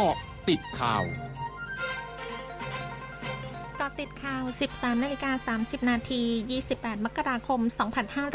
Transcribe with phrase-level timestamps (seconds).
[0.00, 0.16] กาะ
[0.48, 1.04] ติดข่าว
[3.80, 4.42] กาะติดข่าว
[4.74, 6.22] 13นาฬิกา30 นาที
[6.62, 7.60] 28 มกราคม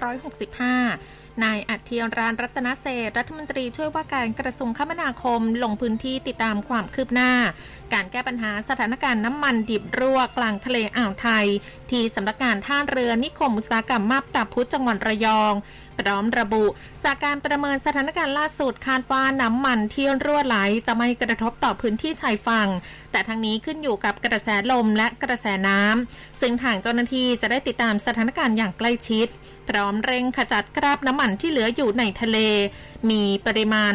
[0.06, 7.32] 2565 นายอัธยรานรัตนเศษรัฐมนตรีช่วยว่าการกระทรวงคมนาคมลงพื้นที่ติดตามความคืบหน้า
[7.94, 11.46] การแก้ปัญหาสถานการณ์น้ำมันดิบรั่วกลางทะเลอ่าวไทย
[11.92, 15.54] ที่สำนักงานท่าเรือนิคมอุตสาหกรรมมาบตาพุธจังหวัดระยอง
[16.00, 16.66] พร้อมระบุ
[17.06, 22.70] จากการประเมินสถานการณ์ล่าสุดคาดว่าน้ำมันที่รั่วไหลจะไม่กระทบต่อพื้นที่ชายฝั่ง
[23.12, 29.28] แต่ทั้งนี้ขึ้นอยู่กับกระแสลมและกระแสน้ำซึ่งทางเจ้าหน้าที่จะได้ติดตามสถานการณ์อย่างใกล้ชิด
[29.70, 32.38] พร้อมเร่งขจัดคราบน้ำมันที่เหลืออยู่ในทะเล
[33.10, 33.94] มีปริมาณ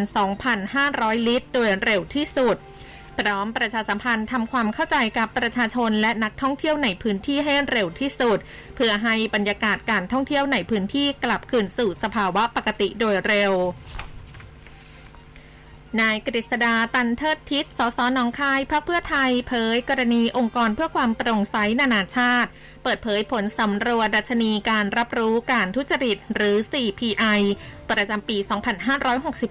[0.62, 2.56] 2,500 ลิตร โดยเร็วที่สุด
[3.18, 8.38] พร้อมประชาสัมพันธ์ทำความเข้าใจกับประชาชนและนักท่องเที่ยวในพื้นที่ให้เร็วที่สุด
[8.76, 13.52] เพื่อให้บรรยากาศการท่องเที่ยวในพื้นที่กลับคืนสู่สภาวะปกติโดยเร็ว
[15.98, 22.50] นายกฤษดาตันเทิดทิศสสหนองคายพรรคเพื่อไทยเผยกรณีองค์กรเพื่อความโปร่งใสนานาชาติ
[22.82, 27.40] เปิดเผยผลสำรวจดัชนีการรับรู้การทุจริตหรือ 4PI
[27.90, 28.36] ประจำปี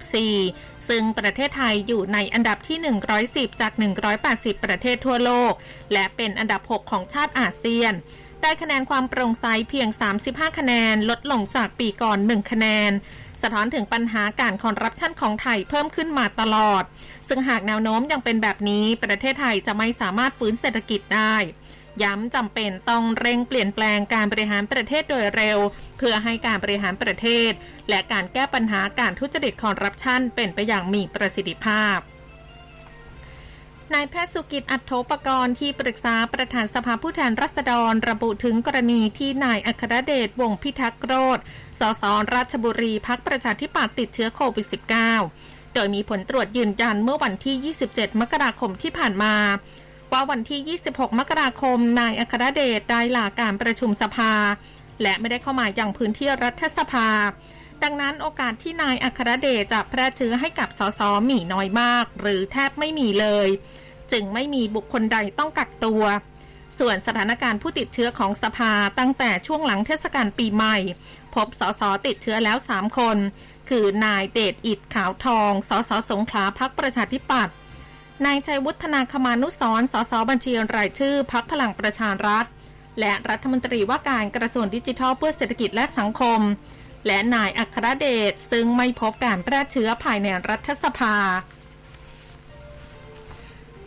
[0.08, 2.78] 2564 ซึ่งประเทศไทยอยู่ในอันดับที่
[3.20, 3.72] 110 จาก
[4.18, 5.52] 180 ประเทศทั่วโลก
[5.92, 7.92] และเป็นอันดับ 6 ของชาติอาเซียน
[8.42, 9.88] ได้คะแนนความโปร่งใสเพียง
[10.24, 12.92] 35 คะแนน ลดลงจากปีก่อน 1 คะแนน
[13.42, 16.82] สะท้อนถึงปัญหาการคอร์รัปชันของไทยเพิ่มขึ้นมาตลอด
[17.28, 21.36] ซึ่งหากแนวโน้มยังเป็นแบบนี้ ประเทศไทยจะไม่สามารถฟื้นเศรษฐกิจได้
[22.02, 25.58] ย้ำจำเป็นต้องเร่งเปลี่ยนแปลงการบริหารประเทศโดยเร็ว
[25.98, 27.50] เพื่อให้การบริหารประเทศ
[27.88, 31.96] และการแก้ปัญหาการทุจริตคอร์รัปชันเป็นไปอย่างมีประสิทธิภาพ
[33.94, 41.38] นายแพทย์สุกิจอัตโทปกรณ์ที่ปรึกษาประธานสภาผู้แทนรัษฎร ระบุถึงกรณีที่นายอัครเดชวงพิทักษ์โรธ
[41.80, 42.02] สส
[42.34, 44.66] ราชบุรีพักประชาธิปัตย์ติดเชื้อโควิด
[45.20, 49.34] -19 โดยมีผลตรวจยืนยันเมื่อวันที่ 27 มกราคมที่ผ่านมา
[50.12, 54.32] ว่าวันที่ 26 มกราคม นายอัครเดชได้ลาการประชุมสภา
[55.02, 57.08] และไม่ได้เข้ามาอย่างพื้นที่รัฐสภา
[57.82, 63.48] ดังนั้นโอกาสที่นายอัครเดชจะแพร่เชื้อให้กับสสมีน้อยมาก หรือแทบไม่มีเลย
[64.12, 66.02] จึงไม่มีบุคคลใดต้องกักตัว
[66.78, 70.76] ส่วนสถานการณ์ผู้ติดเชื้อของสภาตั้งแต่ช่วงหลังเทศกาลปีใหม่
[71.34, 73.16] พบสสติดเชื้อแล้ว 3 คน
[73.68, 77.54] คือนายเดชอิดขาวทอง สสสงขลาพักประชาธิปัตย์
[78.26, 82.44] นายชัยวุฒนาคมานุสรสสบัญชีรายชื่อพักพลังประชารัฐ
[83.00, 86.40] และรัฐมนตรีว่าการกระทรวงดิจิทัลเพื่อเศรษฐกิจและสังคม
[87.06, 91.16] และนายอัครเดชซึ่งไม่พบการแพร่เชื้อภายในรัฐสภา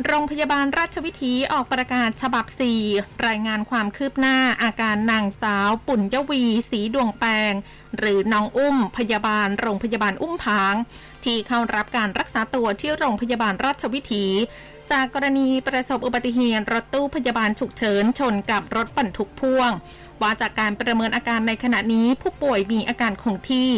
[0.08, 2.46] โรงพยาบาลราชวิถีออกประกาศฉบับ
[2.86, 7.54] 4 รายงานความคืบหน้าอาการนางสาว ปุ่นยวีสีดวงแปง
[7.98, 10.76] หรือน้องอุ้ม พยาบาลโรงพยาบาลอุ้มผาง
[11.24, 14.26] ที่เข้ารับการรักษาตัวที่โรงพยาบาลราชวิถี
[14.92, 19.72] จากกรณีประสบอุบัติเหตุรถตู้พยาบาลฉุกเฉินชนกับรถบรรทุกพ่วง
[20.22, 23.70] ว่าจากการประเมินอาการในขณะนี้ผู้ป่วยมีอาการคงที่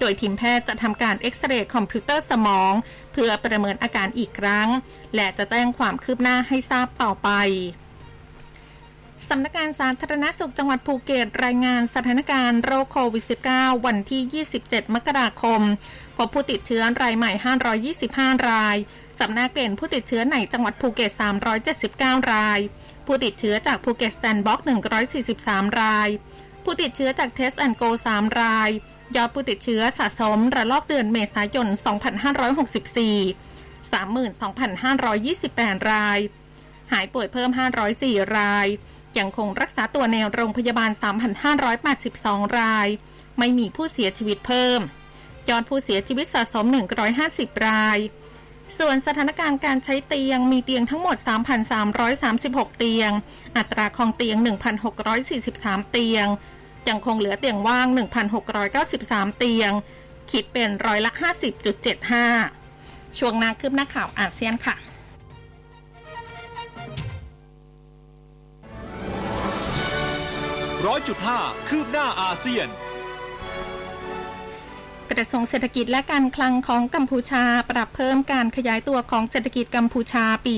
[0.00, 2.72] โดยทีมแพทย์จะทำการเอ็กซเรย์คอมพิวเตอร์สมอง
[3.12, 4.68] เพื่อประเมินอาการอีกครั้ง
[5.14, 7.30] และจะแจ้งความคืบหน้าให้ทราบต่อไป
[9.30, 13.24] สำนักงานสาธารณสุขจังหวัดภูเก็ตรายงานสถานการณ์โรคโควิด
[13.54, 15.60] -19 วันที่ 27 มกราคม
[16.16, 17.32] พบผู้ติดเชื้อรายใหม่
[17.94, 18.76] 525 ราย
[19.20, 21.10] จำแนกเป็นผู้ติดเชื้อในจังหวัดภูเก็ต
[21.70, 22.58] 379 ราย
[23.06, 24.60] ผู้ติดเชื้อจากภูเก็ต Sandbox
[25.20, 26.08] 143 ราย
[26.64, 27.82] ผู้ติดเชื้อจาก Test and Go
[28.12, 28.70] 3 ราย
[29.16, 31.76] ยอดผู้ติดเชื้อสะสมระลอกเดือนเมษายน 2564
[33.92, 36.18] 32,528 ราย
[36.92, 37.50] หายป่วยเพิ่ม
[37.92, 38.66] 504 ราย
[39.18, 40.90] ยังคงรักษาตัวในโรงพยาบาล
[41.74, 42.88] 3,582 ราย
[43.38, 44.80] ไม่มีผู้เสียชีวิตเพิ่ม
[45.48, 46.66] ยอดผู้เสียชีวิตสะสม
[47.16, 47.98] 150 ราย
[48.78, 51.16] ส่วนสถานการณ์การใช้เตียงมีเตียงทั้งหมด
[51.98, 53.10] 3,336 เตียง
[53.56, 54.36] อัตราคองเตียง
[55.14, 56.26] 1,643 เตียง
[56.88, 57.86] ยังคงเหลือเตียงว่าง
[58.62, 59.72] 1,693 เตียง
[60.30, 61.12] คิดเป็นร้อยละ
[62.34, 64.76] 50.75 ช่วงนาคืบหน้าข่าวอาเซียนค่ะ
[70.86, 72.68] ร้อยจุดห้าคืบหน้าอาเซียน
[75.12, 80.54] กระทรวงเศรษฐกิจและการคลังของกัมพูชา ปรับเพิ่มการขยายตัวของเศรษฐกิจกัมพูชาปี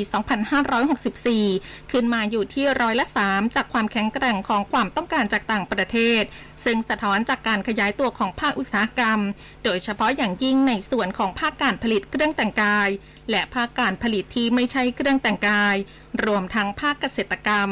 [1.14, 6.23] 2564 ขึ้นมาอยู่ที่ร้อยละ 3 จากความแข็งแกร่งของความต้องการจากต่างประเทศ
[6.64, 9.20] ซึ่งสะท้อนจากการขยายตัวของภาคอุตสาหกรรม
[9.64, 12.88] โดยเฉพาะอย่างยิ่งในส่วนของภาคการผลิตเครื่องแต่งกาย
[13.31, 15.76] และภาคการผลิตที่ไม่ใช่เครื่องแต่งกาย
[16.25, 17.70] รวมทั้งภาคเกษตรกรรม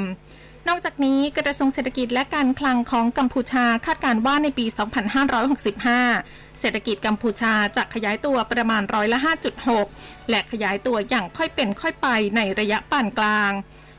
[0.69, 4.67] นอกจากนี้กระทรวงเศรษฐกิจและการคลังของกัมพูชาคาดการว่าในปี
[5.43, 9.19] 2565 เศรษฐกิจกัมพูชาจะขยายตัวประมาณร้อยละ
[9.75, 13.53] 5.6 และขยายตัวอย่างค่อยเป็นค่อยไปในระยะปานกลาง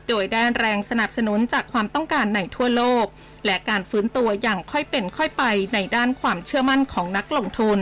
[0.08, 3.06] โดยได้แรงสนับสนุนจากความต้องการในทั่วโลก
[3.46, 7.80] และการฟื้นตัวอย่างค่อยเป็นค่อยไปในด้านความเชื่อมั่นของนักลงทุน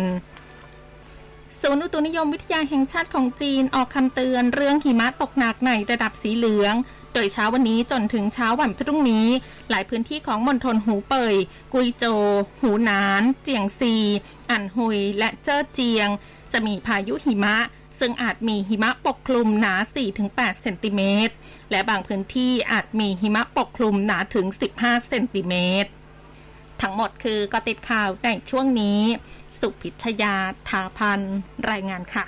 [1.60, 6.74] ศูนย์อุตุนิยมวิทยาแห่งชาติของจีนออกคำเตือนเรื่องหิมะตกหนักในระดับสีเหลือง
[7.14, 9.28] โดยเช้าวันนี้จนถึงเช้าวันพรุ่งนี้
[9.70, 11.34] หลายพื้นที่ของมณฑลหูเป่ย
[11.74, 12.04] กุยโจ
[12.60, 13.94] หูหนาน เจียงซี
[14.50, 16.08] อันหุย และเจ้อเจียง
[16.52, 17.56] จะมีพายุหิมะ
[17.98, 19.74] ซึ่งอาจมีหิมะปกคลุมหนา
[20.18, 21.34] 4-8 เซนติเมตร
[21.70, 24.46] และบางพื้นที่อาจมีหิมะปกคลุมหนาถึง
[24.76, 25.54] 15 เซนติเม
[25.84, 25.90] ตร
[26.84, 29.00] ทั้งหมดคือกติดข่าวในช่วงนี้
[29.60, 30.36] สุพิชยา
[30.68, 31.20] ทาพัน
[31.70, 32.24] รายงานค่ะ